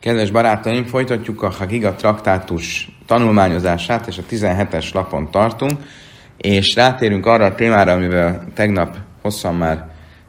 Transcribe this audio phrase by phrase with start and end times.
[0.00, 5.72] Kedves barátaim, folytatjuk a Hagiga traktátus tanulmányozását, és a 17-es lapon tartunk,
[6.36, 9.86] és rátérünk arra a témára, amivel tegnap hosszan már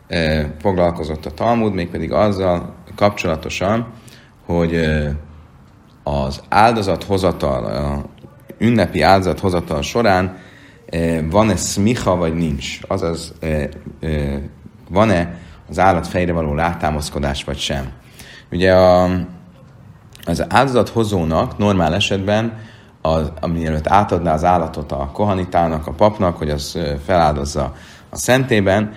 [0.07, 3.87] e, foglalkozott a Talmud, mégpedig azzal kapcsolatosan,
[4.45, 5.11] hogy e,
[6.03, 8.05] az áldozathozatal, a
[8.57, 10.37] ünnepi áldozathozatal során
[10.89, 12.79] e, van-e szmicha, vagy nincs?
[12.87, 13.69] Azaz, e,
[14.01, 14.41] e,
[14.89, 15.37] van-e
[15.69, 17.91] az állat fejre való látámaszkodás, vagy sem?
[18.51, 19.09] Ugye a,
[20.25, 22.57] az áldozathozónak normál esetben,
[23.01, 27.73] az, mielőtt átadná az állatot a kohanitának, a papnak, hogy az feláldozza
[28.09, 28.93] a szentében,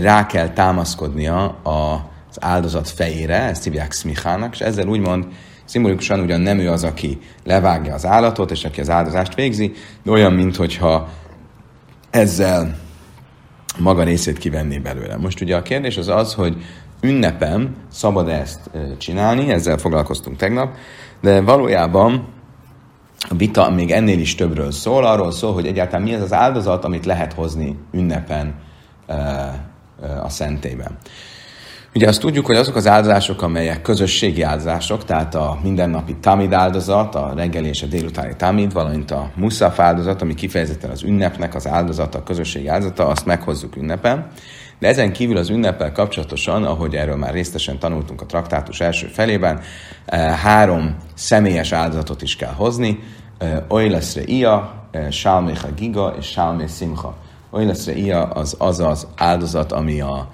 [0.00, 5.26] rá kell támaszkodnia az áldozat fejére, ezt hívják smichának, és ezzel úgymond
[5.64, 9.72] szimbolikusan ugyan nem ő az, aki levágja az állatot, és aki az áldozást végzi,
[10.02, 11.08] de olyan, mintha
[12.10, 12.78] ezzel
[13.78, 15.16] maga részét kivenné belőle.
[15.16, 16.56] Most ugye a kérdés az az, hogy
[17.02, 20.74] ünnepem szabad ezt csinálni, ezzel foglalkoztunk tegnap,
[21.20, 22.28] de valójában
[23.28, 26.84] a vita még ennél is többről szól, arról szól, hogy egyáltalán mi ez az áldozat,
[26.84, 28.54] amit lehet hozni ünnepen
[30.22, 30.98] a szentében.
[31.94, 37.14] Ugye azt tudjuk, hogy azok az áldozások, amelyek közösségi áldozások, tehát a mindennapi tamid áldozat,
[37.14, 41.66] a reggeli és a délutáni tamid, valamint a muszaf áldozat, ami kifejezetten az ünnepnek az
[41.66, 44.26] áldozata, a közösségi áldozata, azt meghozzuk ünnepen.
[44.82, 49.60] De ezen kívül az ünneppel kapcsolatosan, ahogy erről már részletesen tanultunk a traktátus első felében,
[50.04, 52.98] eh, három személyes áldozatot is kell hozni.
[53.38, 57.16] Eh, Oileszre ia, eh, Sálméha giga és Sálmé simcha.
[57.50, 60.30] Oileszre ia az az az áldozat, ami a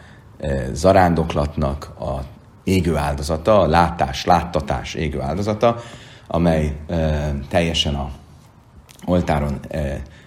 [0.72, 2.18] zarándoklatnak a
[2.64, 5.76] égő áldozata, a látás, láttatás égő áldozata,
[6.26, 6.76] amely
[7.48, 8.10] teljesen a
[9.04, 9.60] oltáron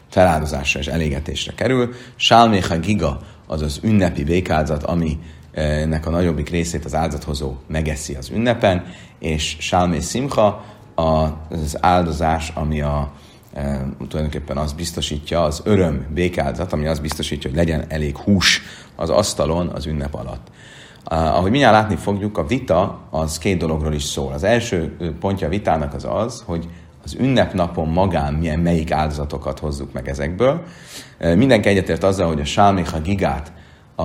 [0.09, 1.93] feláldozásra és elégetésre kerül.
[2.15, 3.19] Sálméha giga
[3.51, 8.85] az az ünnepi vékáldozat, aminek a nagyobbik részét az áldozathozó megeszi az ünnepen,
[9.19, 10.63] és Sálmé Simcha
[10.95, 13.11] az áldozás, ami a,
[13.53, 18.61] e, tulajdonképpen az biztosítja, az öröm békáldozat, ami azt biztosítja, hogy legyen elég hús
[18.95, 20.47] az asztalon az ünnep alatt.
[21.11, 24.33] Uh, ahogy mindjárt látni fogjuk, a vita az két dologról is szól.
[24.33, 26.67] Az első pontja a vitának az az, hogy
[27.03, 30.63] az ünnepnapon magán milyen melyik áldozatokat hozzuk meg ezekből.
[31.19, 33.51] Mindenki egyetért azzal, hogy a Sálméha gigát,
[33.95, 34.03] a,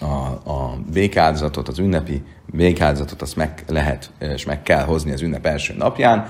[0.00, 5.46] a, a békáldozatot, az ünnepi békáldozatot azt meg lehet és meg kell hozni az ünnep
[5.46, 6.26] első napján.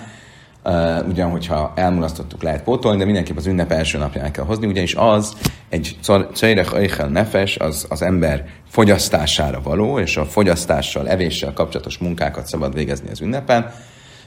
[1.09, 5.37] Ugyan, hogyha elmulasztottuk, lehet pótolni, de mindenképp az ünnep első napján kell hozni, ugyanis az
[5.69, 5.97] egy
[6.33, 12.75] cajrech eichel nefes, az, az ember fogyasztására való, és a fogyasztással, evéssel kapcsolatos munkákat szabad
[12.75, 13.73] végezni az ünnepen.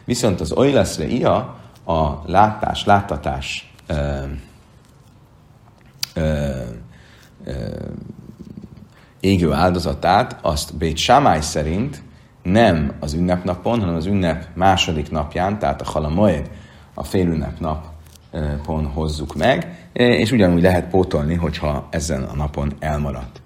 [0.09, 1.55] Viszont az oileszre ia,
[1.85, 4.23] a látás, láttatás ö,
[6.13, 6.49] ö,
[7.43, 7.51] ö,
[9.19, 12.01] égő áldozatát, azt Bét Sámály szerint
[12.43, 16.49] nem az ünnepnapon, hanem az ünnep második napján, tehát a halamoed,
[16.93, 23.41] a félünnep napon hozzuk meg, és ugyanúgy lehet pótolni, hogyha ezen a napon elmaradt.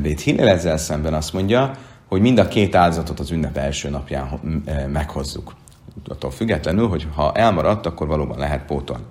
[0.00, 1.70] Bét Hillel ezzel szemben azt mondja,
[2.08, 4.40] hogy mind a két áldozatot az ünnep első napján
[4.92, 5.54] meghozzuk
[6.08, 9.04] attól függetlenül, hogy ha elmaradt, akkor valóban lehet pótolni.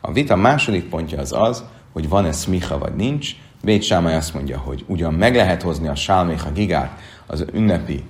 [0.00, 3.30] A vita második pontja az az, hogy van-e szmicha vagy nincs.
[3.62, 8.02] Bét Sámai azt mondja, hogy ugyan meg lehet hozni a sálméha gigát, az ünnepi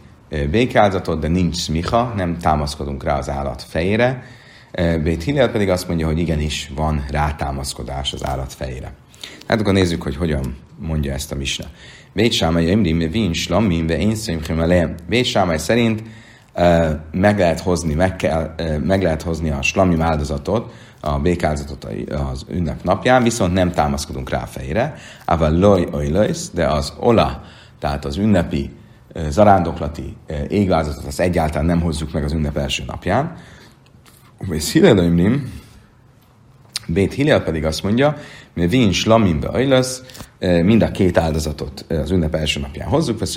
[0.50, 4.22] békálzatot, de nincs szmicha, nem támaszkodunk rá az állat fejére.
[5.02, 8.94] Bét Hillel pedig azt mondja, hogy igenis van rátámaszkodás az állat fejére.
[9.46, 11.64] Hát akkor nézzük, hogy hogyan mondja ezt a misna.
[12.12, 14.16] Bét Sámai Emrim, Vin, Slammin, Ve Én
[15.08, 16.02] Bét Sámai szerint
[17.10, 21.86] meg lehet hozni, meg, kell, meg lehet hozni a slamim áldozatot, a békáldozatot
[22.30, 24.94] az ünnep napján, viszont nem támaszkodunk rá a fejére.
[25.24, 27.42] Ával loj oilöjsz, de az ola,
[27.78, 28.70] tehát az ünnepi
[29.28, 30.16] zarándoklati
[30.48, 33.36] égvázatot, azt egyáltalán nem hozzuk meg az ünnep első napján.
[34.50, 35.52] És Hillelöimrim,
[36.86, 38.16] Bét Hillel pedig azt mondja,
[38.56, 39.48] mert vin slamim be
[40.62, 43.28] mind a két áldozatot az ünnep első napján hozzuk, vagy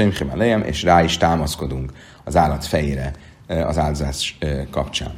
[0.64, 1.92] és rá is támaszkodunk
[2.24, 3.14] az állat fejére
[3.48, 4.38] az áldozás
[4.72, 5.14] kapcsán.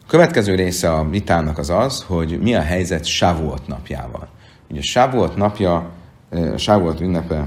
[0.00, 4.28] A következő része a vitának az az, hogy mi a helyzet Sávuot napjával.
[4.70, 5.90] Ugye Sávuot napja,
[6.56, 7.46] Sávuot ünnepe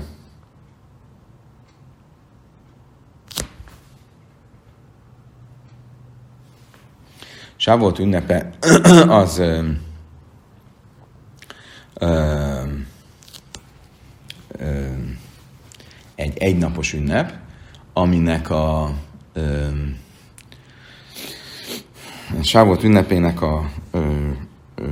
[7.55, 8.49] Sávolt ünnepe
[9.21, 9.41] az
[16.15, 17.33] egy egynapos ünnep,
[17.93, 18.93] aminek a
[19.33, 19.67] ö,
[22.41, 24.29] Sávolt ünnepének a, ö,
[24.75, 24.85] ö,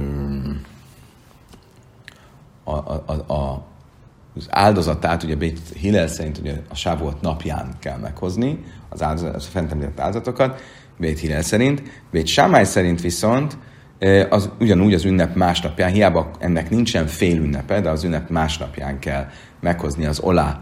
[2.64, 3.66] a, a, a,
[4.36, 9.46] az áldozatát, ugye Bét Hillel szerint ugye a Sávolt napján kell meghozni, az, áldozat, az
[9.46, 10.62] fent említett áldozatokat,
[10.98, 11.82] Bét Hillel szerint.
[12.12, 13.58] Bét Sámály szerint viszont
[14.30, 19.26] az ugyanúgy az ünnep másnapján, hiába ennek nincsen fél ünnepe, de az ünnep másnapján kell
[19.60, 20.60] meghozni az olá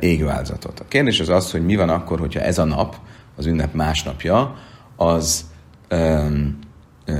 [0.00, 0.80] égő áldozatot.
[0.80, 2.96] A kérdés az az, hogy mi van akkor, hogyha ez a nap,
[3.36, 4.54] az ünnep másnapja,
[4.96, 5.44] az
[5.88, 6.26] ö,
[7.04, 7.14] ö,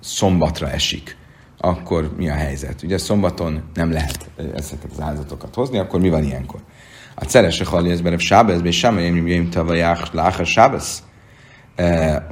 [0.00, 1.16] szombatra esik
[1.58, 2.82] akkor mi a helyzet?
[2.82, 6.60] Ugye szombaton nem lehet ezeket az áldozatokat hozni, akkor mi van ilyenkor?
[7.14, 10.44] A ceres hali ez berev sábez, és sem jöjjön tavalyák láha.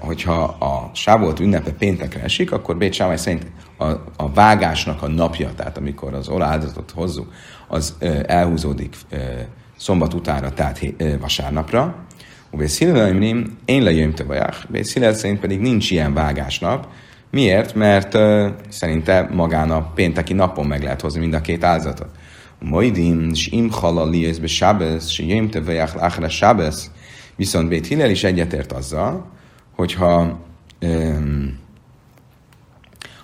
[0.00, 3.46] Hogyha a sávolt ünnepe péntekre esik, akkor Bét Sámály szerint
[3.78, 3.84] a,
[4.16, 7.32] a vágásnak a napja, tehát amikor az áldozatot hozzuk,
[7.68, 10.80] az e, elhúzódik e, szombat utára, tehát
[11.20, 11.94] vasárnapra.
[12.50, 13.22] Ubész Hillel,
[13.64, 16.88] én lejöjjön tavalyák, Bész Hillel szerint pedig nincs ilyen vágásnap,
[17.30, 17.74] Miért?
[17.74, 18.18] Mert
[18.68, 22.08] szerinte magán a pénteki napon meg lehet hozni mind a két áldozatot.
[22.58, 26.90] Moidim, és im halali, ez be sábesz, és jöjjön te vajach sábesz.
[27.36, 29.35] Viszont Bét Hillel is egyetért azzal,
[29.76, 30.38] hogyha
[30.80, 31.58] um,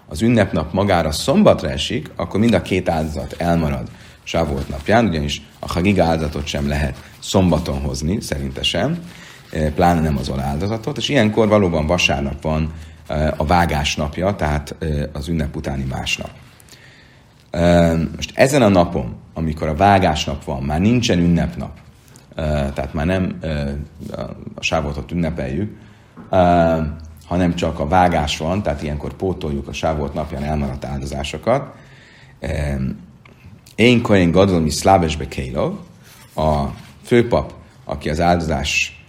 [0.06, 3.90] az ünnepnap magára szombatra esik, akkor mind a két áldozat elmarad
[4.24, 9.02] Sávolt napján, ugyanis a Hagiga áldozatot sem lehet szombaton hozni, szerintesen,
[9.74, 12.72] pláne nem az áldozatot, és ilyenkor valóban vasárnap van
[13.36, 14.76] a vágás napja, tehát
[15.12, 16.30] az ünnep utáni másnap.
[18.16, 21.78] Most ezen a napon, amikor a vágásnap van, már nincsen ünnepnap,
[22.34, 23.38] tehát már nem
[24.54, 25.76] a sávoltot ünnepeljük,
[27.26, 31.74] hanem csak a vágás van, tehát ilyenkor pótoljuk a sávolt napján elmaradt áldozásokat.
[33.74, 35.74] Én Kohen Gadol mi Szlávesbe Kélov,
[36.34, 36.64] a
[37.02, 39.02] főpap, aki az áldozás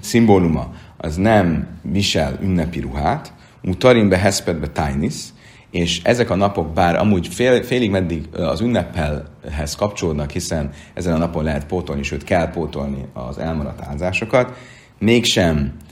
[0.00, 5.14] szimbóluma, az nem visel ünnepi ruhát, mutarimbe heszpedbe tájnis,
[5.70, 11.18] és ezek a napok bár amúgy fél, félig meddig az ünnepelhez kapcsolódnak, hiszen ezen a
[11.18, 14.56] napon lehet pótolni, sőt kell pótolni az elmaradt áldásokat,
[14.98, 15.89] mégsem e,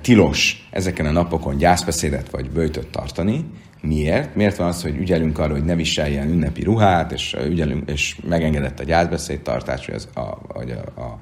[0.00, 3.44] tilos ezeken a napokon gyászbeszédet vagy bőjtöt tartani.
[3.80, 4.34] Miért?
[4.34, 8.80] Miért van az, hogy ügyelünk arra, hogy ne viseljen ünnepi ruhát, és, ügyelünk, és megengedett
[8.80, 11.18] a gyászbeszéd tartás, vagy, az, a, vagy a, a,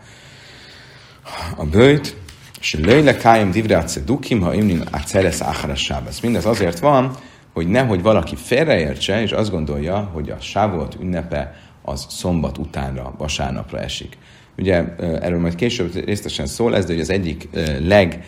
[1.56, 2.16] a bőjt?
[2.60, 6.20] És lőle kájem divre dukim, ha imnin a ceres áharasábesz.
[6.20, 7.16] Mindez azért van,
[7.52, 13.80] hogy nehogy valaki félreértse, és azt gondolja, hogy a sávolt ünnepe az szombat utánra, vasárnapra
[13.80, 14.18] esik.
[14.58, 17.48] Ugye erről majd később részletesen szól ez, de hogy az egyik
[17.80, 18.24] leg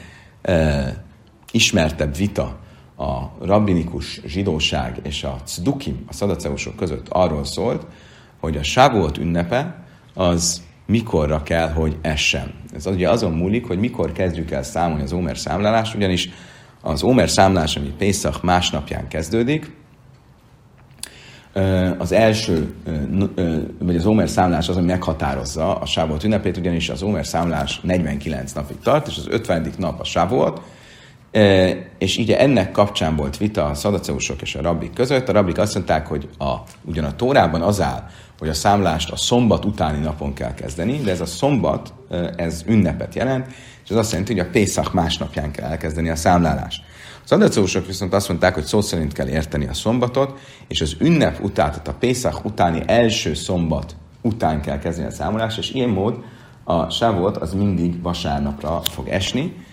[1.52, 2.58] ismertebb vita
[2.96, 7.86] a rabbinikus zsidóság és a cdukim, a szadaceusok között arról szólt,
[8.40, 9.84] hogy a sávolt ünnepe
[10.14, 12.54] az mikorra kell, hogy essen.
[12.74, 16.30] Ez ugye azon múlik, hogy mikor kezdjük el számolni az Ómer számlálást, ugyanis
[16.80, 19.70] az Ómer számlás, ami Pészak másnapján kezdődik,
[21.98, 22.74] az első,
[23.78, 28.52] vagy az Ómer számlás az, ami meghatározza a Sávolt ünnepét, ugyanis az Ómer számlás 49
[28.52, 29.70] napig tart, és az 50.
[29.78, 30.60] nap a Sávolt,
[31.98, 35.28] és ugye ennek kapcsán volt vita a szadaceusok és a rabbik között.
[35.28, 36.54] A rabbik azt mondták, hogy a,
[36.84, 38.06] ugyan a Tórában az áll,
[38.38, 41.92] hogy a számlást a szombat utáni napon kell kezdeni, de ez a szombat,
[42.36, 43.46] ez ünnepet jelent,
[43.84, 46.82] és ez azt jelenti, hogy a Pészak másnapján kell elkezdeni a számlálást.
[47.24, 50.38] Az adacósok viszont azt mondták, hogy szó szerint kell érteni a szombatot,
[50.68, 55.58] és az ünnep után, tehát a Pészak utáni első szombat után kell kezdeni a számolást,
[55.58, 56.14] és ilyen mód
[56.64, 59.64] a sávot az mindig vasárnapra fog esni,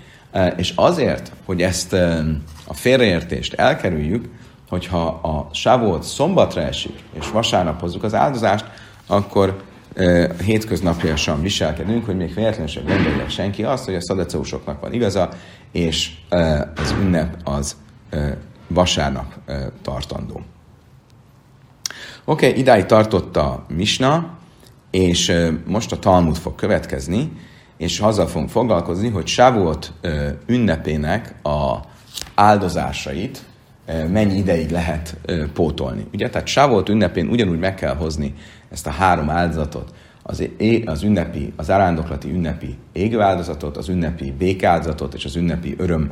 [0.56, 1.94] és azért, hogy ezt
[2.68, 4.30] a félreértést elkerüljük,
[4.70, 8.66] hogyha a sávót szombatra esik, és vasárnap hozzuk az áldozást,
[9.08, 9.64] akkor
[10.44, 15.30] hétköznapjaisan viselkedünk, hogy még véletlenül sem gondolja senki azt, hogy a szadeceusoknak van igaza,
[15.72, 16.12] és
[16.76, 17.76] az ünnep az
[18.68, 19.34] vasárnap
[19.82, 20.42] tartandó.
[22.26, 24.38] Oké, okay, idáig tartott a Misna,
[24.92, 25.34] és
[25.66, 27.32] most a Talmud fog következni,
[27.78, 29.94] és azzal fogunk foglalkozni, hogy Sávuot
[30.46, 31.76] ünnepének a
[32.36, 33.46] áldozásait,
[34.08, 35.18] mennyi ideig lehet
[35.54, 36.08] pótolni.
[36.14, 38.34] Ugye, tehát Sávolt ünnepén ugyanúgy meg kell hozni
[38.70, 39.94] ezt a három áldozatot,
[40.24, 40.50] az,
[40.86, 46.12] az ünnepi, az arándoklati ünnepi égő áldozatot, az ünnepi békáldozatot és az ünnepi öröm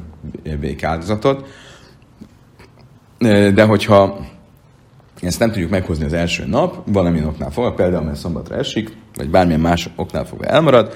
[0.59, 1.47] békáldozatot.
[3.53, 4.25] De hogyha
[5.21, 9.29] ezt nem tudjuk meghozni az első nap, valamilyen oknál fogva, például mert szombatra esik, vagy
[9.29, 10.93] bármilyen más oknál fogva elmarad,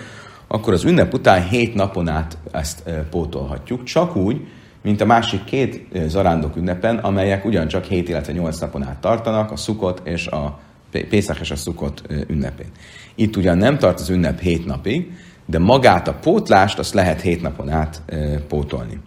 [0.47, 4.47] akkor az ünnep után hét napon át ezt pótolhatjuk, csak úgy,
[4.81, 9.55] mint a másik két zarándok ünnepen, amelyek ugyancsak 7, illetve 8 napon át tartanak, a
[9.55, 10.59] szukot és a
[10.91, 12.67] Pészak és a szukot ünnepén.
[13.15, 15.11] Itt ugyan nem tart az ünnep 7 napig,
[15.45, 18.01] de magát a pótlást azt lehet 7 napon át
[18.47, 18.99] pótolni.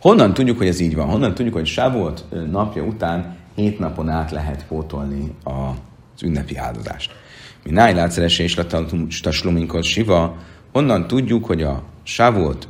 [0.00, 1.08] Honnan tudjuk, hogy ez így van?
[1.08, 7.12] Honnan tudjuk, hogy Sávolt napja után 7 napon át lehet pótolni az ünnepi áldozást.
[7.64, 8.56] Mi nájlátszeres és
[9.22, 10.36] tasluminkot siva,
[10.72, 12.68] onnan tudjuk, hogy a Sávót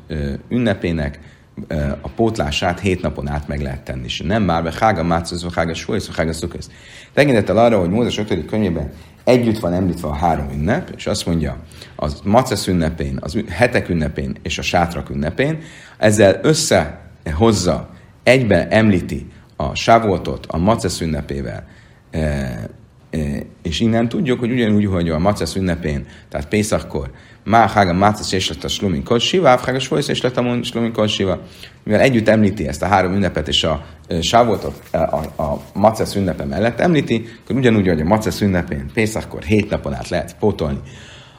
[0.49, 1.21] ünnepének
[2.01, 4.05] a pótlását hét napon át meg lehet tenni.
[4.05, 6.71] És nem már be hága máchoz, vagy hága súlysz, vagy hága szukösz.
[7.15, 8.47] Tekintettel arra, hogy Mózes 5.
[8.47, 8.91] könyvében
[9.25, 11.57] együtt van említve a három ünnep, és azt mondja,
[11.97, 15.59] az macesz ünnepén, az hetek ünnepén és a sátrak ünnepén,
[15.99, 17.89] ezzel összehozza,
[18.23, 21.67] egybe említi a sávoltot a macesz ünnepével,
[23.63, 27.11] és innen tudjuk, hogy ugyanúgy, hogy a macesz ünnepén, tehát Pészakkor,
[27.45, 31.07] Má hága mácesz és lett a slumin kol siva, hága svolysz és lett a slumin
[31.07, 31.41] siva.
[31.83, 33.85] Mivel együtt említi ezt a három ünnepet és a
[34.21, 39.43] sávoltot a, a, a macesz ünnepe mellett említi, akkor ugyanúgy, hogy a macesz ünnepén Pészakkor
[39.43, 40.81] hét napon át lehet pótolni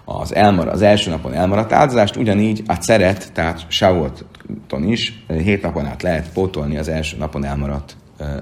[0.06, 5.86] az, elmar, az első napon elmaradt áldozást, ugyanígy a ceret, tehát Sávolton is hét napon
[5.86, 7.96] át lehet pótolni az első napon elmaradt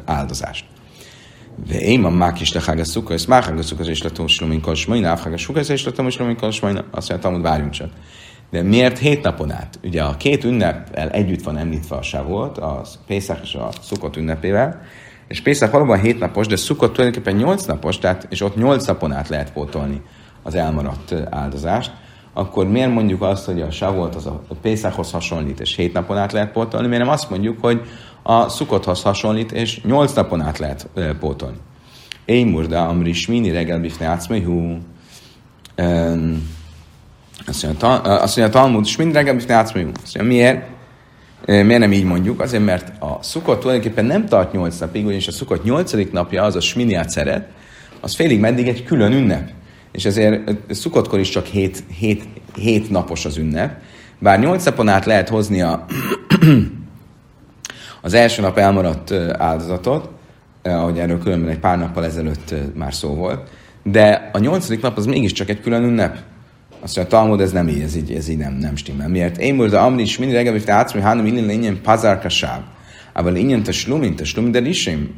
[0.06, 0.66] áldozást.
[1.67, 5.71] ואם המקיש לחג הסוכרס, מה חג הסוכרס יש לתום שלומים כל שמונה, אף חג הסוכרס
[5.71, 6.81] יש לתום שלומים כל שמונה.
[6.91, 7.91] Azt mondja, Talmud, várjunk csak.
[8.51, 9.79] De miért hét napon át?
[9.85, 14.83] Ugye a két ünnepel együtt van említve a Sávolt, a Pészak és a Szukot ünnepével,
[15.29, 19.13] és Pészak valóban hét napos, de Szukot tulajdonképpen nyolc napos, tehát, és ott nyolc napon
[19.13, 20.03] át lehet pótolni
[20.43, 21.93] az elmaradt áldozást,
[22.33, 26.33] akkor miért mondjuk azt, hogy a Savolt az a Pészakhoz hasonlít, és hét napon át
[26.33, 27.81] lehet pótolni, miért nem azt mondjuk, hogy
[28.24, 30.88] a Szukothoz hasonlít, és nyolc napon át lehet
[31.20, 31.58] pótolni.
[32.26, 34.78] Én murda, amri smini reggel bifne átszmehú.
[37.46, 39.90] Azt mondja, azt mondja a Talmud, smini reggel bifne átszmehú.
[40.04, 40.66] Azt mondja, miért?
[41.46, 42.42] Miért nem így mondjuk?
[42.42, 46.56] Azért, mert a szukot tulajdonképpen nem tart nyolc napig, ugyanis a szukot nyolcadik napja az
[46.56, 47.48] a smini szeret,
[48.00, 49.50] az félig meddig egy külön ünnep.
[49.92, 52.24] És ezért szukotkor is csak hét, hét,
[52.56, 53.82] hét napos az ünnep.
[54.20, 55.86] Bár nyolc napon át lehet hozni a
[58.02, 60.10] az első nap elmaradt áldozatot,
[60.64, 63.50] ahogy erről különben egy pár nappal ezelőtt már szó volt,
[63.84, 66.18] de a nyolcadik nap az mégiscsak egy külön ünnep.
[66.84, 69.08] Azt mondja, a Talmud ez nem így, ez így, ez így nem, nem stimmel.
[69.08, 69.38] Miért?
[69.38, 72.62] Én most amri is mindig reggel, hogy átsz, hogy hanem innen lényen pazárka sáv.
[73.14, 75.14] Aber innen te slumin, te slumin, de risim.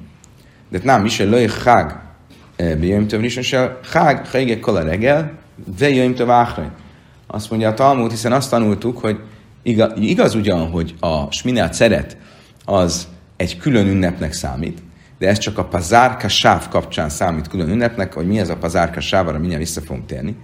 [0.69, 2.01] De nem, is lőj chág.
[2.57, 5.31] Bejöjjön több risim, se chág, hajge kola reggel,
[5.77, 6.31] de jöjjön több
[7.27, 9.19] Azt mondja a Talmud, hiszen azt tanultuk, hogy
[9.61, 12.17] igaz, igaz ugyan, hogy a sminát szeret,
[12.65, 14.79] az egy külön ünnepnek számít,
[15.19, 18.99] de ez csak a pazárka sáv kapcsán számít külön ünnepnek, hogy mi ez a pazárka
[18.99, 20.35] sáv, arra mindjárt vissza fogunk térni.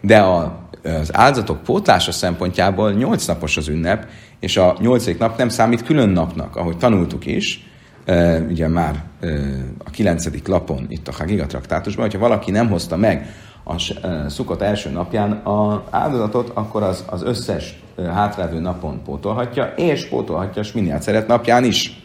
[0.00, 4.06] De a, az áldozatok pótlása szempontjából nyolc napos az ünnep,
[4.40, 7.66] és a nyolcadik nap nem számít külön napnak, ahogy tanultuk is,
[8.48, 9.04] ugye már
[9.84, 13.78] a kilencedik lapon, itt a Hagiga traktátusban, hogyha valaki nem hozta meg a
[14.28, 20.66] szukott első napján az áldozatot, akkor az, az összes hátrávő napon pótolhatja, és pótolhatja a
[20.74, 22.00] minél szeret napján is.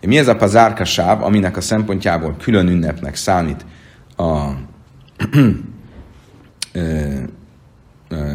[0.00, 3.64] Mi ez a pazárka sáv, aminek a szempontjából külön ünnepnek számít
[4.16, 4.48] a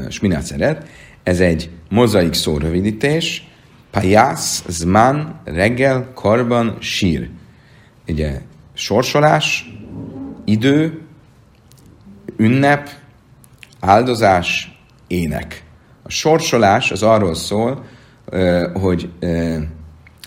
[0.09, 0.87] sminát szeret?
[1.23, 3.47] Ez egy mozaik szó rövidítés,
[3.91, 7.29] pajász, zman, reggel, karban, sír.
[8.07, 8.41] Ugye
[8.73, 9.73] sorsolás,
[10.45, 11.06] idő,
[12.37, 12.89] ünnep,
[13.79, 15.63] áldozás, ének.
[16.03, 17.83] A sorsolás az arról szól,
[18.73, 19.09] hogy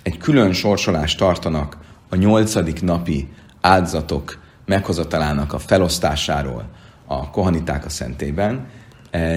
[0.03, 1.77] egy külön sorsolást tartanak
[2.09, 3.29] a nyolcadik napi
[3.61, 6.65] áldozatok meghozatalának a felosztásáról
[7.07, 8.67] a kohaniták a szentében.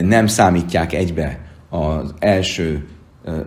[0.02, 1.40] Nem számítják egybe
[1.70, 2.88] az első,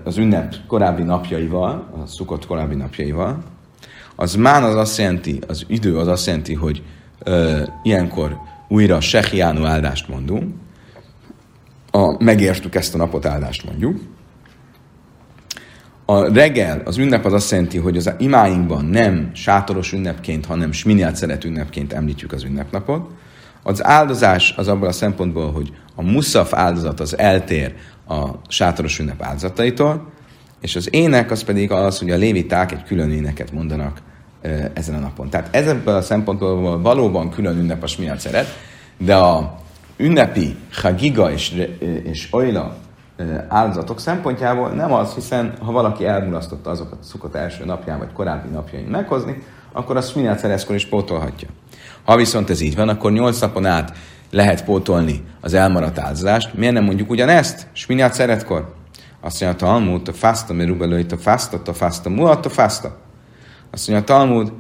[0.05, 3.43] az ünnep korábbi napjaival, a szukott korábbi napjaival.
[4.17, 6.83] Az mán az azt jelenti, az idő az azt jelenti, hogy
[7.83, 10.55] ilyenkor újra sehiánu áldást mondunk,
[11.91, 14.01] a, megértük ezt a napot áldást mondjuk.
[16.05, 21.17] A reggel, az ünnep az azt jelenti, hogy az imáinkban nem sátoros ünnepként, hanem sminiát
[21.17, 23.11] szeret ünnepként említjük az ünnepnapot.
[23.63, 27.75] Az áldozás az abban a szempontból, hogy a muszaf áldozat az eltér
[28.09, 30.13] a sátoros ünnep áldozataitól,
[30.61, 34.03] és az ének az pedig az, hogy a léviták egy külön éneket mondanak
[34.73, 35.31] ezen a napon.
[35.31, 38.47] Tehát ezen a szempontból valóban külön ünnep a smiat szeret,
[38.99, 39.59] de a
[39.97, 41.69] ünnepi hagiga és,
[42.05, 42.77] és oila
[43.49, 48.49] áldozatok szempontjából nem az, hiszen ha valaki elmulasztotta azokat a szukott első napján vagy korábbi
[48.49, 51.49] napjain meghozni, akkor azt szerezkor is pótolhatja.
[52.05, 53.93] Ha viszont ez így van, akkor nyolc napon át
[54.31, 56.55] lehet pótolni az elmaradt áldozást.
[56.55, 57.67] Miért nem mondjuk ugyanezt?
[57.73, 58.75] Sminyát szeretkor?
[59.21, 62.97] Azt mondja a Talmud, a fasta, mert rubelőit a fasta, a fasta, a fasta.
[63.77, 64.53] Azt mondja a Talmud,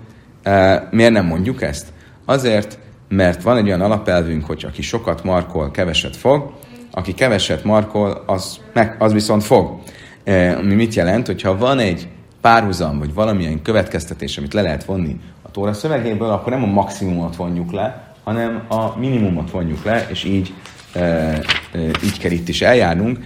[0.90, 1.92] miért nem mondjuk ezt?
[2.24, 6.52] Azért, mert van egy olyan alapelvünk, hogy aki sokat markol, keveset fog,
[6.90, 9.78] aki keveset markol, az, meg, az viszont fog.
[10.58, 12.08] Ami mit jelent, hogyha van egy
[12.40, 17.36] párhuzam, vagy valamilyen következtetés, amit le lehet vonni a Tóra szövegéből, akkor nem a maximumot
[17.36, 20.54] vonjuk le, hanem a minimumot vonjuk le, és így,
[20.92, 21.40] e, e,
[22.04, 23.18] így kell itt is eljárnunk.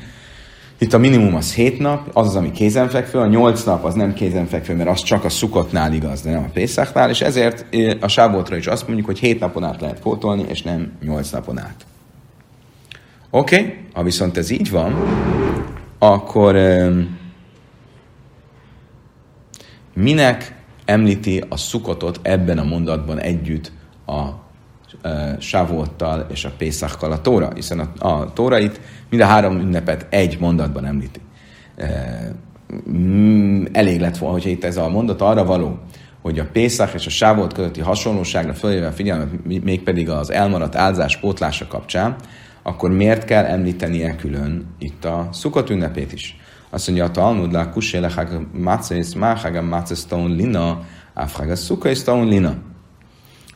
[0.82, 4.14] Itt a minimum az 7 nap, az az, ami kézenfekvő, a 8 nap az nem
[4.14, 7.66] kézenfekvő, mert az csak a szukotnál igaz, de nem a Pészáknál, és ezért
[8.00, 11.58] a sávoltra is azt mondjuk, hogy 7 napon át lehet pótolni, és nem 8 napon
[11.58, 11.86] át.
[13.30, 13.76] Oké, okay?
[13.92, 14.94] ha viszont ez így van,
[15.98, 16.56] akkor
[19.94, 23.72] minek említi a szukotot ebben a mondatban együtt
[24.06, 24.28] a
[25.38, 28.80] Sávóttal és a Pészakkal a Tóra, hiszen a, a Tóra itt
[29.10, 31.20] mind a három ünnepet egy mondatban említi.
[33.72, 35.78] Elég lett volna, hogyha itt ez a mondat arra való,
[36.22, 41.66] hogy a Pészak és a Sávót közötti hasonlóságra följöve figyelmet, mégpedig az elmaradt áldás pótlása
[41.66, 42.16] kapcsán,
[42.62, 46.36] akkor miért kell említenie külön itt a szukott ünnepét is?
[46.70, 50.80] Azt mondja a Talmud, lá kusélechag mácész, máhagam mácész lina,
[51.14, 52.54] áfhag a szuka lina.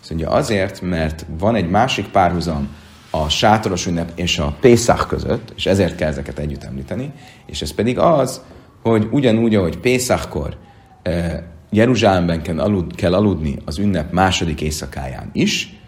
[0.04, 2.68] Azt mondja azért, mert van egy másik párhuzam
[3.11, 7.12] a sátoros ünnep és a Pészak között, és ezért kell ezeket együtt említeni,
[7.46, 8.40] és ez pedig az,
[8.82, 10.56] hogy ugyanúgy, ahogy Pészakkor
[11.02, 15.80] eh, Jeruzsálemben kell, alud, kell aludni az ünnep második éjszakáján is,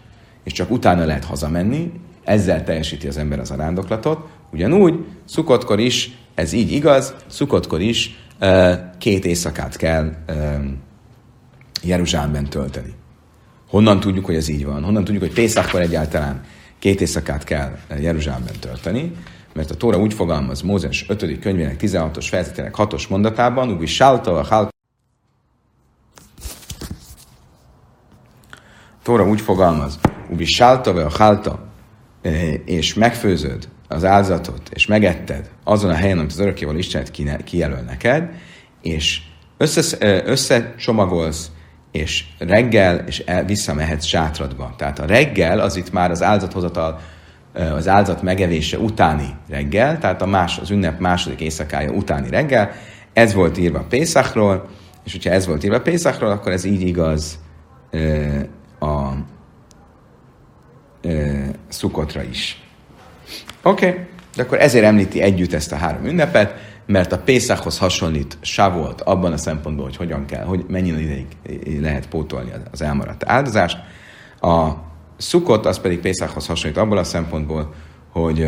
[0.43, 1.91] és csak utána lehet hazamenni,
[2.23, 8.79] ezzel teljesíti az ember az arándoklatot, ugyanúgy szukottkor is, ez így igaz, szukottkor is eh,
[8.97, 10.59] két éjszakát kell eh,
[11.83, 12.96] Jeruzsálemben tölteni.
[13.69, 14.83] Honnan tudjuk, hogy ez így van?
[14.83, 16.43] Honnan tudjuk, hogy Pészakkor egyáltalán
[16.79, 19.11] két éjszakát kell Jeruzsálemben tölteni?
[19.53, 21.39] Mert a Tóra úgy fogalmaz Mózes 5.
[21.39, 24.69] könyvének 16-os fejezetének 6-os mondatában, úgy sálta a hál...
[29.03, 31.67] Tóra úgy fogalmaz, úgy sálta a hálta,
[32.21, 37.11] e, és megfőzöd az áldozatot, és megetted azon a helyen, amit az örökkéval Istenet
[37.43, 38.29] kijelöl neked,
[38.81, 39.21] és
[39.57, 41.51] össze, e, összecsomagolsz
[41.91, 44.73] és reggel, és el, visszamehetsz sátradba.
[44.77, 46.99] Tehát a reggel az itt már az áldozathozatal,
[47.53, 52.71] az áldozat megevése utáni reggel, tehát a más, az ünnep második éjszakája utáni reggel.
[53.13, 54.69] Ez volt írva Pészakról,
[55.05, 57.39] és hogyha ez volt írva Pészakról, akkor ez így igaz
[58.79, 59.09] a
[61.67, 62.61] szukotra is.
[63.63, 63.99] Oké, okay.
[64.35, 66.53] de akkor ezért említi együtt ezt a három ünnepet,
[66.87, 71.27] mert a Pészakhoz hasonlít Savolt abban a szempontból, hogy hogyan kell, hogy mennyi ideig
[71.81, 73.77] lehet pótolni az elmaradt áldozást.
[74.41, 74.71] A
[75.17, 77.73] Szukot az pedig Pészakhoz hasonlít abban a szempontból,
[78.11, 78.47] hogy,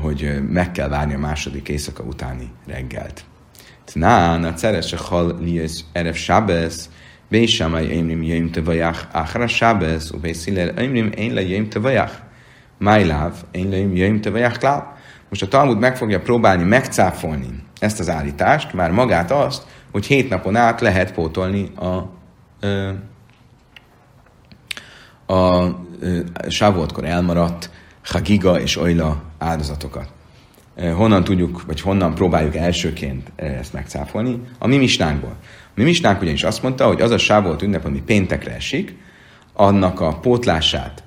[0.00, 3.24] hogy meg kell várni a második éjszaka utáni reggelt.
[3.84, 6.90] Tnán, a cerese hal lies erev sábesz,
[7.28, 12.12] Bésámai émrim jöjjm tevajach, achra sábesz, u bésziller émrim én le jöjjm tevajach.
[12.78, 14.97] Májláv, én le jöjjm tevajach klál.
[15.28, 20.28] Most a Talmud meg fogja próbálni megcáfolni ezt az állítást, már magát azt, hogy hét
[20.28, 22.94] napon át lehet pótolni a, a,
[25.32, 25.74] a, a
[26.48, 27.70] sávoltkor elmaradt
[28.04, 30.08] Hagiga és Oila áldozatokat.
[30.94, 34.42] Honnan tudjuk, vagy honnan próbáljuk elsőként ezt megcáfolni?
[34.58, 35.36] A mi misnánkból.
[35.68, 38.96] A mi misnánk ugyanis azt mondta, hogy az a sávolt ünnep, ami péntekre esik,
[39.52, 41.02] annak a pótlását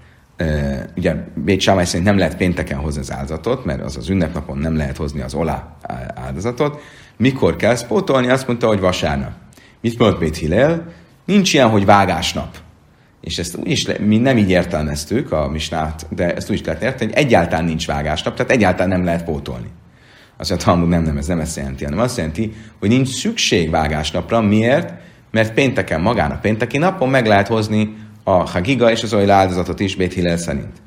[0.95, 4.75] ugye Bét Sámály szerint nem lehet pénteken hozni az áldozatot, mert az az ünnepnapon nem
[4.75, 5.75] lehet hozni az olá
[6.15, 6.82] áldozatot.
[7.17, 8.30] Mikor kell pótolni?
[8.30, 9.32] Azt mondta, hogy vasárnap.
[9.82, 10.86] Mit mondott Bét Hillel?
[11.25, 12.58] Nincs ilyen, hogy vágásnap.
[13.21, 16.82] És ezt úgy is, mi nem így értelmeztük a misnát, de ezt úgy is lehet
[16.82, 19.67] érteni, hogy egyáltalán nincs vágásnap, tehát egyáltalán nem lehet pótolni.
[20.38, 23.69] Azt mondja, Talmud nem, nem, ez nem ezt jelenti, hanem azt jelenti, hogy nincs szükség
[23.69, 24.41] vágásnapra.
[24.41, 24.93] Miért?
[25.32, 27.95] Mert pénteken, magán a pénteki napon meg lehet hozni
[28.39, 30.82] a Hagiga és az olyan áldozatot is Bét Hillel szerint.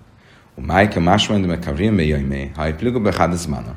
[0.55, 3.75] Májka másmondja meg Kavrim Bejöjmé, ha egy plügöbe Hadazmana.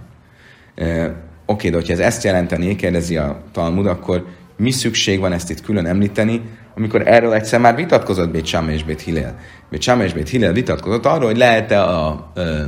[1.45, 4.25] Oké, de hogyha ez ezt jelenteni, kérdezi a Talmud, akkor
[4.57, 6.41] mi szükség van ezt itt külön említeni,
[6.75, 9.39] amikor erről egyszer már vitatkozott Bét Sáma és Bét Hillel.
[9.69, 12.63] Bét Sáma és Bét Hillel vitatkozott arról, hogy lehet-e a ö,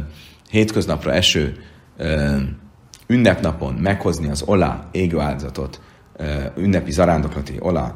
[0.49, 1.55] hétköznapra eső
[1.97, 2.35] ö,
[3.07, 5.79] ünnepnapon meghozni az olá égő áldozatot,
[6.57, 7.95] ünnepi zarándoklati olá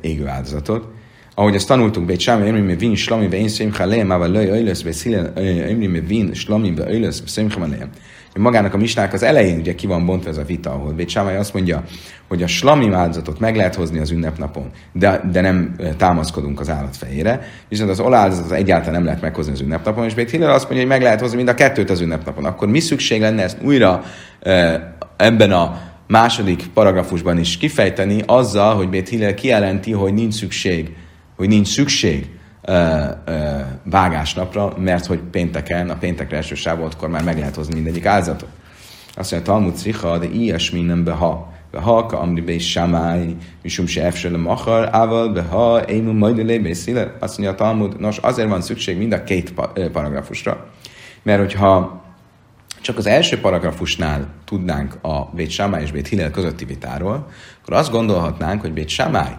[0.00, 0.88] égő áldozatot,
[1.34, 4.48] ahogy ezt tanultuk, Bét Sámi, Emri me vin slami ve én szimcha lejem, ával löj
[4.48, 7.90] öjlösz, Bét Szile, Emri me vin slami ve öjlösz, szimcha lejem.
[8.38, 11.34] Magának a misnák az elején ugye ki van bontva ez a vita, ahol Bét Sámai
[11.34, 11.82] azt mondja,
[12.28, 16.96] hogy a slami áldozatot meg lehet hozni az ünnepnapon, de, de nem támaszkodunk az állat
[16.96, 20.80] fejére, viszont az oláldozatot egyáltalán nem lehet meghozni az ünnepnapon, és Bét Hillel azt mondja,
[20.80, 22.44] hogy meg lehet hozni mind a kettőt az ünnepnapon.
[22.44, 24.02] Akkor mi szükség lenne ezt újra
[25.16, 30.90] ebben a második paragrafusban is kifejteni azzal, hogy Bét Hillel kijelenti, hogy nincs szükség
[31.42, 32.26] hogy nincs szükség
[32.68, 32.76] uh,
[33.28, 38.48] uh, vágásnapra, mert hogy pénteken, a péntekre első sávoltkor már meg lehet hozni mindegyik áldozatot.
[39.14, 44.04] Azt mondja, Talmud Cicha, de ilyesmi nem be ha ha amri be samály, misum se
[44.04, 47.16] efsele machar, ával, ha ému majd be szile.
[47.20, 49.54] Azt mondja Talmud, nos, azért van szükség mind a két
[49.92, 50.66] paragrafusra,
[51.22, 52.02] mert hogyha
[52.80, 57.26] csak az első paragrafusnál tudnánk a Bét Samály és Bét Hillel közötti vitáról,
[57.62, 59.36] akkor azt gondolhatnánk, hogy Bét Samály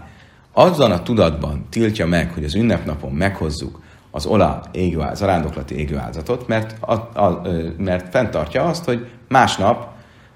[0.53, 6.47] azzal a tudatban tiltja meg, hogy az ünnepnapon meghozzuk az ola égő, az arándoklati égőáldozatot,
[6.47, 7.41] mert, a, a,
[7.77, 9.87] mert fenntartja azt, hogy másnap,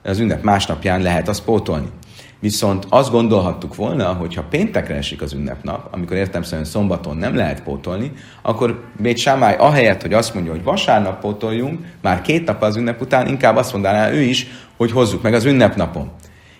[0.04, 1.88] az ünnep másnapján lehet azt pótolni.
[2.40, 7.64] Viszont azt gondolhattuk volna, hogy ha péntekre esik az ünnepnap, amikor értelmszerűen szombaton nem lehet
[7.64, 12.76] pótolni, akkor Bét Sámály ahelyett, hogy azt mondja, hogy vasárnap pótoljunk, már két nap az
[12.76, 16.12] ünnep után, inkább azt mondaná ő is, hogy hozzuk meg az ünnepnapon.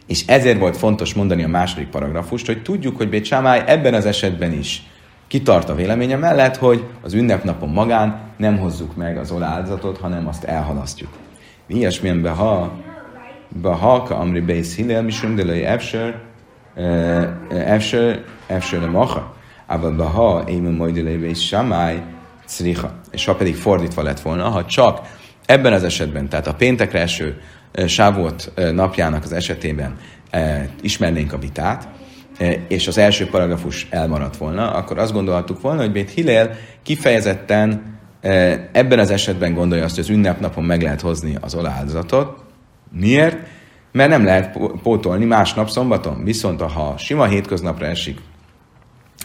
[0.08, 3.32] És ezért volt fontos mondani a második paragrafust, hogy tudjuk, hogy Bét
[3.66, 4.84] ebben az esetben is
[5.28, 10.44] kitart a véleménye mellett, hogy az ünnepnapon magán nem hozzuk meg az oláldozatot, hanem azt
[10.44, 11.10] elhalasztjuk.
[11.68, 12.78] Ilyesmilyen be ha
[13.62, 16.16] Bahalka Amri Beis Hillel Mishum Delay Efsher
[17.50, 19.36] Efsher Efsher le Macha.
[19.68, 22.02] Ával Baha Émen Majdelay Beis Shamály
[22.46, 22.92] Cricha.
[23.12, 25.02] És ha pedig fordítva lett volna, ha csak
[25.46, 27.42] ebben az esetben, tehát a péntekre eső
[27.88, 29.98] sávot napjának az esetében
[30.82, 31.88] ismernénk a vitát,
[32.68, 36.50] és az első paragrafus elmaradt volna, akkor azt gondolhattuk volna, hogy Bét Hillel
[36.84, 37.96] kifejezetten
[38.72, 42.46] ebben az esetben gondolja azt, hogy az ünnepnapon meg lehet hozni az oláldozatot,
[42.92, 43.38] Miért?
[43.92, 46.24] Mert nem lehet pótolni másnap szombaton.
[46.24, 48.20] Viszont ha sima hétköznapra esik,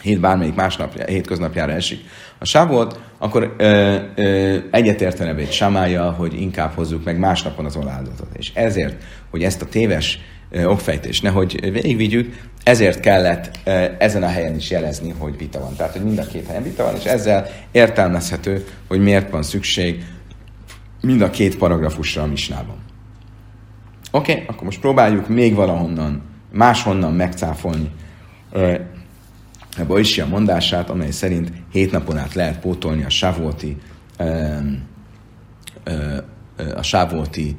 [0.03, 1.99] hét bármelyik másnap hétköznapjára esik
[2.39, 8.27] a sávot, akkor ö, ö, egyetértene egy samája, hogy inkább hozzuk meg másnapon az oláldatot.
[8.33, 14.27] És ezért, hogy ezt a téves ö, okfejtést nehogy végigvigyük, ezért kellett ö, ezen a
[14.27, 15.75] helyen is jelezni, hogy vita van.
[15.75, 20.05] Tehát, hogy mind a két helyen vita van, és ezzel értelmezhető, hogy miért van szükség
[21.01, 22.75] mind a két paragrafusra a misnában.
[24.11, 27.91] Oké, okay, akkor most próbáljuk még valahonnan, máshonnan megcáfolni
[29.77, 33.77] a is a mondását, amely szerint hét napon át lehet pótolni a sávóti
[36.75, 37.57] a sávóti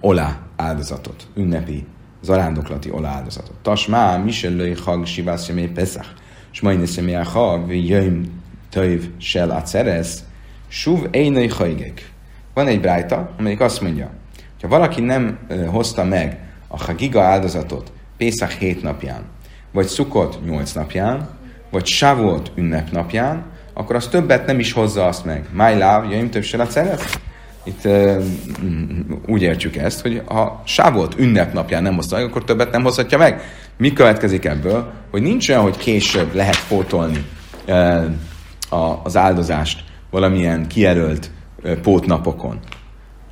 [0.00, 1.86] olá áldozatot, ünnepi,
[2.22, 3.56] zarándoklati olá áldozatot.
[3.62, 6.08] Tasmá, misellői hag, sivász, semé peszach,
[6.52, 8.22] és majd személy a hag, jöjjm
[8.70, 10.24] töjv sel a ceresz,
[10.68, 12.10] suv énői hajgek.
[12.54, 14.10] Van egy brájta, amelyik azt mondja,
[14.60, 19.22] ha valaki nem hozta meg a Hagiga áldozatot Pészak hét napján,
[19.72, 21.28] vagy Szukot nyolc napján,
[21.70, 25.46] vagy Sávolt ünnepnapján, akkor az többet nem is hozza azt meg.
[25.52, 27.20] My love, jöjjön a szeret?
[27.64, 28.24] Itt uh,
[29.26, 33.42] úgy értjük ezt, hogy ha Sávolt ünnepnapján nem hozta meg, akkor többet nem hozhatja meg.
[33.76, 34.92] Mi következik ebből?
[35.10, 37.24] Hogy nincs olyan, hogy később lehet pótolni
[37.68, 38.04] uh,
[38.68, 41.30] a, az áldozást valamilyen kijelölt
[41.62, 42.58] uh, pótnapokon.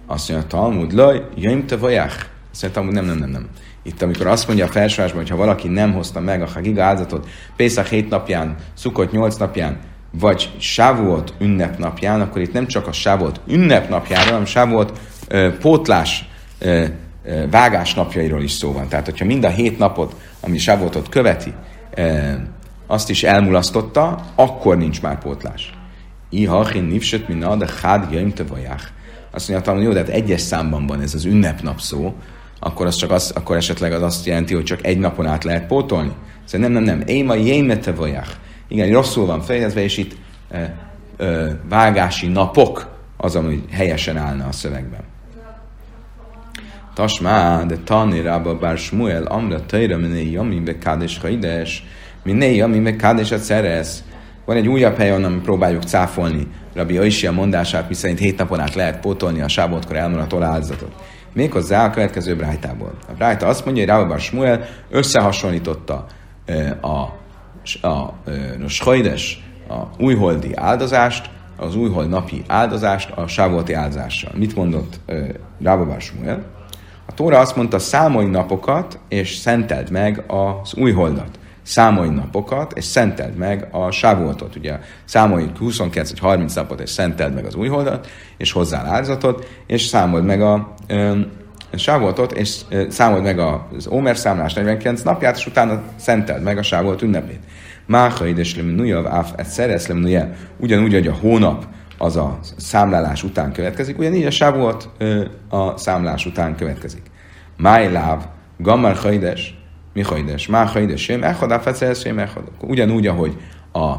[0.07, 2.14] Azt mondja a Talmud, laj, jöjjön te vajach.
[2.53, 3.48] Azt mondja Talmud, nem, nem, nem, nem.
[3.83, 7.29] Itt, amikor azt mondja a felsőásban, hogy ha valaki nem hozta meg a Hagiga áldozatot
[7.57, 9.79] Pészak hét napján, Szukot nyolc napján,
[10.11, 16.85] vagy Sávuot ünnepnapján, akkor itt nem csak a Sávuot ünnepnapjáról, hanem Sávuot ö, pótlás ö,
[17.25, 18.88] ö, vágás napjairól is szó van.
[18.88, 21.53] Tehát, hogyha mind a hét napot, ami Sávuotot követi,
[21.95, 22.33] ö,
[22.87, 25.73] azt is elmulasztotta, akkor nincs már pótlás.
[26.29, 28.11] Ihachin nivsöt minna, de hád
[28.49, 28.85] vajach.
[29.31, 32.14] Azt mondja, hogy jó, de hát egyes számban van ez az ünnepnap szó,
[32.61, 35.66] akkor, az csak az, akkor esetleg az azt jelenti, hogy csak egy napon át lehet
[35.66, 36.12] pótolni.
[36.44, 37.09] Szóval nem, nem, nem.
[37.09, 38.31] Éma jémete vajach.
[38.68, 40.16] Igen, rosszul van fejezve, és itt
[40.51, 40.77] e,
[41.18, 45.01] e, vágási napok az, ami helyesen állna a szövegben.
[46.94, 51.85] Tasmá, de tani rába bár Smuel, amra tajra miné jami be kádes haides,
[52.23, 54.05] miné jami be kádes a szerez.
[54.44, 58.75] Van egy újabb hely, onnan próbáljuk cáfolni Rabbi Oisi a mondását, miszerint hét napon át
[58.75, 60.92] lehet pótolni a sábotkor elmaradt áldozatot.
[61.33, 62.93] Méghozzá a következő brájtából.
[63.09, 66.07] A brájta azt mondja, hogy Rábabar Smuel összehasonlította
[66.81, 67.16] a, a,
[67.81, 68.14] a, a
[68.69, 74.33] Schajdes, a újholdi áldozást, az újhold napi áldozást a sávolti áldozással.
[74.35, 75.01] Mit mondott
[75.62, 76.45] Rábabar Smuel?
[77.07, 83.37] A Tóra azt mondta, számolj napokat, és szenteld meg az újholdat számolj napokat, és szenteld
[83.37, 84.57] meg a sávoltot.
[84.57, 89.83] Ugye számolj 29 vagy 30 napot, és szenteld meg az újholdat, és hozzá áldozatot, és
[89.83, 91.18] számold meg a ö,
[91.75, 96.62] sávoltot, és ö, számold meg az Ómer számlás 49 napját, és utána szenteld meg a
[96.62, 97.40] sávolt ünnepét.
[97.87, 100.33] Máha édes lemenujav áf et szeresz lemenuja.
[100.57, 101.66] Ugyanúgy, hogy a hónap
[101.99, 104.88] az a számlálás után következik, ugyanígy a sávolt
[105.49, 107.03] a számlás után következik.
[107.57, 108.27] Májláv,
[108.59, 109.60] gammar hajdes,
[109.92, 110.46] mi hajdes?
[110.46, 112.44] Má hajdes sem echad, afecelsz sem echad.
[112.61, 113.37] Ugyanúgy, ahogy
[113.72, 113.94] a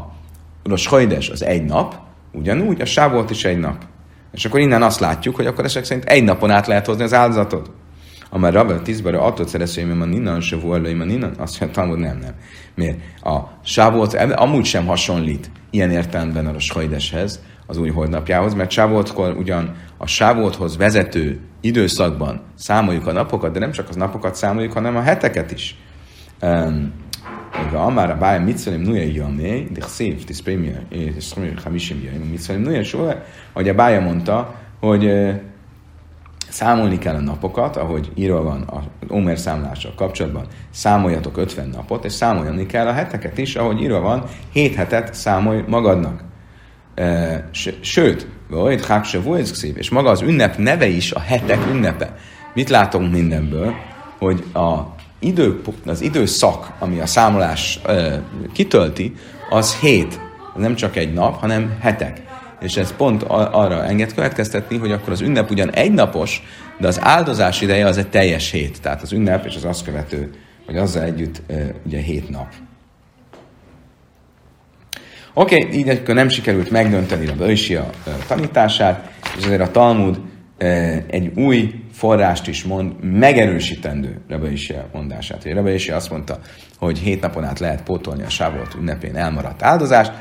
[0.64, 1.94] Rosh hajdes az egy nap,
[2.32, 3.84] ugyanúgy a sávolt is egy nap.
[4.32, 7.14] És akkor innen azt látjuk, hogy akkor ezek szerint egy napon át lehet hozni az
[7.14, 7.70] áldozatot.
[8.30, 11.98] Amár Rabel tízbara attól szerező, hogy man innen, se volna, man innen, azt mondja, Talmud
[11.98, 12.34] nem, nem.
[12.74, 12.98] Miért?
[13.22, 19.74] A Sávot amúgy sem hasonlít ilyen értelemben a Sajdeshez, az új holdnapjához, mert Sávoltkor ugyan
[19.96, 25.00] a Sávolthoz vezető időszakban számoljuk a napokat, de nem csak az napokat számoljuk, hanem a
[25.00, 25.76] heteket is.
[26.41, 26.91] Um,
[27.71, 30.73] ואמר הבעיה מצרים נויה יומי, דכסיב, תספרים
[31.55, 33.13] חמישים יום, מצרים נויה soha,
[33.53, 35.11] hogy a bája mondta, hogy
[36.49, 42.13] számolni kell a napokat, ahogy írva van az Omer számlással kapcsolatban, számoljatok 50 napot, és
[42.13, 46.23] számolni kell a heteket is, ahogy írva van, 7 hetet számolj magadnak.
[47.81, 49.19] Sőt, vagy Hákse
[49.75, 52.15] és maga az ünnep neve is a hetek ünnepe.
[52.53, 53.73] Mit látunk mindenből?
[54.17, 58.14] Hogy a idő, az időszak, ami a számolás ö,
[58.52, 59.14] kitölti,
[59.50, 60.20] az hét.
[60.56, 62.22] Nem csak egy nap, hanem hetek.
[62.60, 66.42] És ez pont arra enged következtetni, hogy akkor az ünnep ugyan egy napos,
[66.78, 68.80] de az áldozás ideje az egy teljes hét.
[68.80, 70.30] Tehát az ünnep és az azt követő,
[70.66, 71.54] vagy azzal együtt ö,
[71.86, 72.46] ugye hét nap.
[75.34, 77.90] Oké, okay, így akkor nem sikerült megdönteni a Bősia
[78.26, 80.20] tanítását, és ezért a Talmud
[81.06, 84.48] egy új forrást is mond, megerősítendő Rebbe
[84.92, 85.42] mondását.
[85.42, 86.38] Hogy Rebbe azt mondta,
[86.78, 90.12] hogy hét napon át lehet pótolni a Sávolt ünnepén elmaradt áldozást.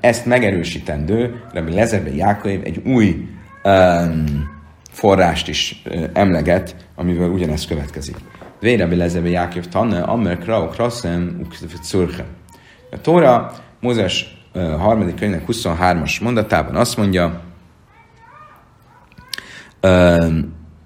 [0.00, 3.28] Ezt megerősítendő Rebbe Lezerbe Jákob egy új
[4.90, 5.82] forrást is
[6.12, 8.16] emleget, amiből ugyanezt következik.
[8.60, 11.76] Vére Lezerbe Jákob tanne, Amer Krau Krasszem Ukzöfe
[12.90, 17.40] A Tóra Mózes harmadik könyvnek 23-as mondatában azt mondja,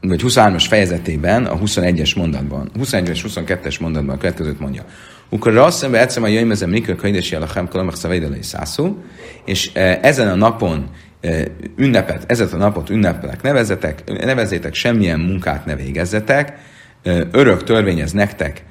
[0.08, 4.84] vagy 23-as fejezetében, a 21-es mondatban, 21-es, 22-es mondatban a következőt mondja.
[5.28, 9.04] Ukor rasszembe egyszer a jöjmezem nikör kajdesi alachem kalamach szavaidelei szászú,
[9.44, 10.88] és e, ezen a napon
[11.20, 11.42] e,
[11.76, 16.58] ünnepet, ezet a napot ünnepelek nevezetek, nevezétek, semmilyen munkát ne végezzetek,
[17.02, 18.64] e, örök törvényez nektek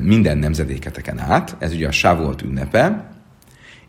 [0.00, 3.10] minden nemzedéketeken át, ez ugye a Sávolt ünnepe,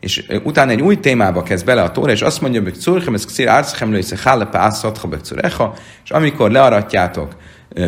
[0.04, 3.26] és utána egy új témába kezd bele a Tóra, és azt mondja, hogy Czurchem, ez
[3.26, 7.36] Xir Archem, Lősze Hálepe, Ászatha, Bekcurecha, és amikor learatjátok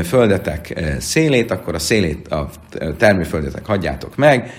[0.03, 2.49] földetek szélét, akkor a szélét, a
[2.97, 4.53] termőföldetek hagyjátok meg,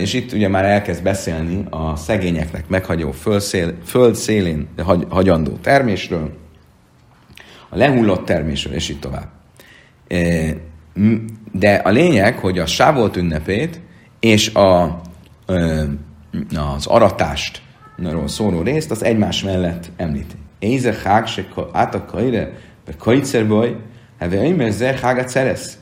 [0.00, 6.32] és itt ugye már elkezd beszélni a szegényeknek meghagyó földszél, föld szélén hagy, hagyandó termésről,
[7.68, 9.28] a lehullott termésről, és így tovább.
[11.52, 13.80] De a lényeg, hogy a sávolt ünnepét
[14.20, 15.00] és a
[16.74, 17.62] az aratást
[18.26, 20.34] szóló részt, az egymás mellett említi.
[20.58, 22.52] Éze hág se át a kajre,
[22.86, 23.76] vagy kajcerbaj,
[24.18, 25.78] hát de én ze hágat szeresz.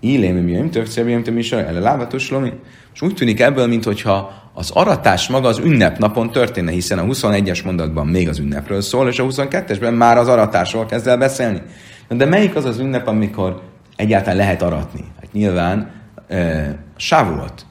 [0.00, 2.52] Illém, mi jöjjön több szerbém, te is ele lábatos lomi.
[2.94, 8.06] És úgy tűnik ebből, mintha az aratás maga az ünnepnapon történne, hiszen a 21-es mondatban
[8.06, 11.62] még az ünnepről szól, és a 22-esben már az aratásról kezd el beszélni.
[12.08, 13.62] De melyik az az ünnep, amikor
[13.96, 15.04] egyáltalán lehet aratni?
[15.20, 15.90] Hát nyilván
[16.28, 17.66] e, Sávolt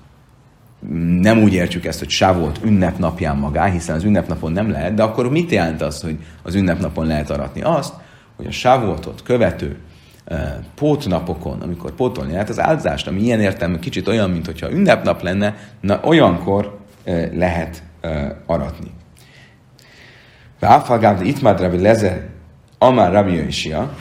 [1.20, 5.30] nem úgy értjük ezt, hogy Sávolt ünnepnapján magá, hiszen az ünnepnapon nem lehet, de akkor
[5.30, 7.62] mit jelent az, hogy az ünnepnapon lehet aratni?
[7.62, 7.94] Azt,
[8.36, 9.78] hogy a Sávoltot követő
[10.28, 10.40] uh,
[10.76, 15.56] pótnapokon, amikor pótolni lehet az áldozást, ami ilyen értelme kicsit olyan, mint hogyha ünnepnap lenne,
[15.82, 18.92] na olyankor uh, lehet uh, aratni.
[20.60, 22.26] Váfalgáv itt már Rabbi Lezer,
[22.78, 23.96] Amár Rabbi Jöjsia,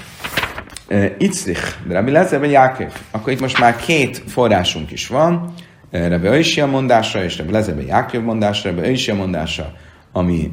[1.18, 2.92] Itzrich, Rabbi Lezer, Jákov.
[3.10, 5.54] Akkor itt most már két forrásunk is van,
[5.90, 9.72] Rebbe Öisia mondása és Rebbe Lezebe Jákov mondása, Rebbe Öisia mondása,
[10.12, 10.52] ami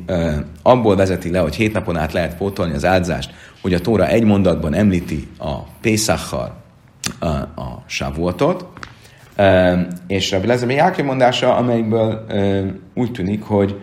[0.62, 4.24] abból vezeti le, hogy hét napon át lehet pótolni az áldást, hogy a Tóra egy
[4.24, 6.52] mondatban említi a Pészachar
[7.20, 8.66] a, a Sávoltot,
[10.08, 12.26] és Rebbe Lezebe Jákov mondása, amelyikből
[12.94, 13.80] úgy tűnik, hogy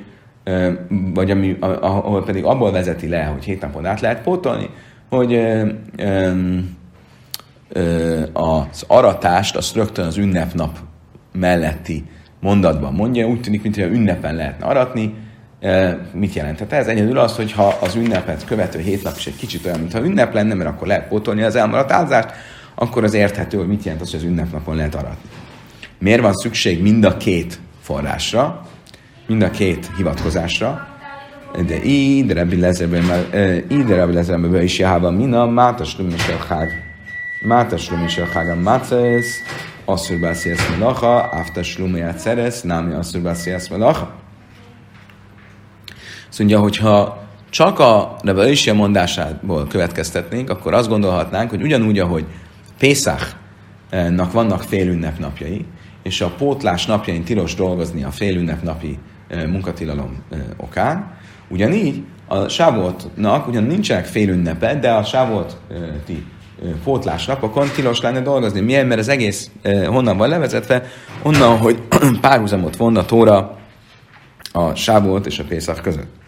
[1.14, 4.70] vagy ami, ahol pedig abból vezeti le, hogy hét napon át lehet pótolni,
[5.08, 5.40] hogy
[8.32, 10.78] az aratást azt rögtön az ünnepnap
[11.33, 12.05] melletti
[12.40, 15.14] mondatban mondja, úgy tűnik, mintha ünnepen lehetne aratni.
[15.61, 16.87] E, mit jelenthet ez?
[16.87, 20.35] Egyedül az, hogy ha az ünnepet követő hét nap is egy kicsit olyan, mintha ünnep
[20.35, 22.31] lenne, mert akkor lehet pótolni az elmaradt áldást,
[22.75, 25.29] akkor az érthető, hogy mit jelent az, hogy az ünnepnapon lehet aratni.
[25.99, 28.66] Miért van szükség mind a két forrásra,
[29.27, 30.88] mind a két hivatkozásra,
[31.66, 36.69] de így, Rabbi Rabbi Lezerben is járva, mina, mátas lumisel hág,
[37.47, 39.43] mátas lumisel hág a mácesz,
[39.90, 44.14] asszur beszélsz melacha, aftas lumaját szerez, námi asszur beszélsz melacha.
[46.29, 52.24] Azt mondja, hogyha csak a Rebbe Ösia mondásából következtetnénk, akkor azt gondolhatnánk, hogy ugyanúgy, ahogy
[52.79, 55.66] Pészachnak vannak félünnepnapjai,
[56.03, 58.98] és a pótlás napjain tilos dolgozni a félünnepnapi
[59.29, 60.22] eh, munkatilalom
[60.57, 66.26] okán, ugyanígy a Sávoltnak ugyan nincsenek félünnepe, de a Sávolti
[66.85, 68.61] pótlás napokon tilos lenne dolgozni.
[68.61, 68.87] Miért?
[68.87, 69.51] Mert az egész
[69.87, 70.85] honnan van levezetve?
[71.23, 71.83] Onnan, hogy
[72.20, 73.59] párhuzamot von a Tóra
[74.53, 76.18] a Sávolt és a Pészak között.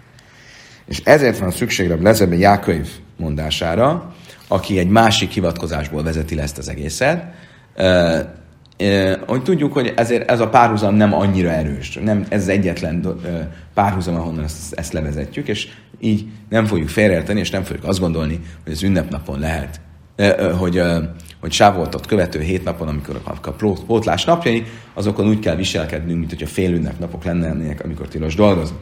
[0.87, 4.14] És ezért van szükségre Lezebe Jákönyv mondására,
[4.49, 7.25] aki egy másik hivatkozásból vezeti le ezt az egészet,
[9.27, 13.21] hogy tudjuk, hogy ezért ez a párhuzam nem annyira erős, nem ez az egyetlen
[13.75, 15.68] párhuzam, ahonnan ezt, ezt levezetjük, és
[16.01, 19.81] így nem fogjuk félreérteni, és nem fogjuk azt gondolni, hogy az ünnepnapon lehet,
[20.59, 20.83] hogy,
[21.40, 23.51] hogy sávoltot követő hét napon, amikor a
[23.87, 28.77] pótlás napjai, azokon úgy kell viselkednünk, mint hogyha fél ünnepnapok lennének, amikor tilos dolgozni.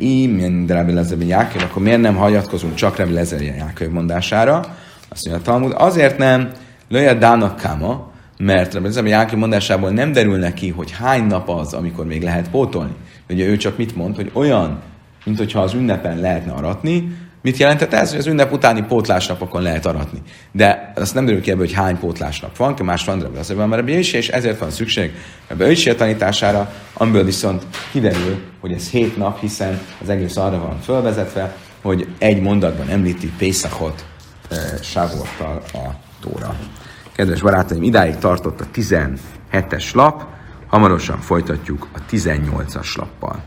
[0.00, 4.76] Így, Rabbi Lezer Jáköv, akkor miért nem hagyatkozunk csak Rabbi Lezer Jáköv mondására?
[5.08, 6.50] Azt mondja a Talmud, azért nem,
[6.88, 11.72] Löja Dának Kama, mert Rabbi Lezer Jáköv mondásából nem derül neki, hogy hány nap az,
[11.72, 12.94] amikor még lehet pótolni.
[13.28, 14.80] Ugye ő csak mit mond, hogy olyan,
[15.24, 18.10] mint hogyha az ünnepen lehetne aratni, Mit jelentett ez?
[18.10, 20.22] Hogy az ünnep utáni pótlásnapokon lehet aratni.
[20.52, 23.88] De azt nem derül ki ebből, hogy hány pótlásnap van, más van, azért van már
[23.88, 25.12] és ezért van szükség
[25.46, 30.80] ebbe ősi tanítására, amiből viszont kiderül, hogy ez hét nap, hiszen az egész arra van
[30.80, 34.04] fölvezetve, hogy egy mondatban említi Pészakot
[34.50, 35.78] e, Sávorttal a
[36.20, 36.56] Tóra.
[37.12, 40.24] Kedves barátaim, idáig tartott a 17-es lap,
[40.66, 43.42] hamarosan folytatjuk a 18-as lappal.